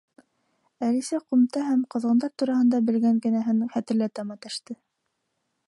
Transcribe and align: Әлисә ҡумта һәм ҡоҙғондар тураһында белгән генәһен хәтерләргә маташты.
Әлисә 0.87 1.19
ҡумта 1.33 1.65
һәм 1.67 1.83
ҡоҙғондар 1.95 2.33
тураһында 2.43 2.81
белгән 2.89 3.21
генәһен 3.27 3.61
хәтерләргә 3.75 4.27
маташты. 4.31 4.79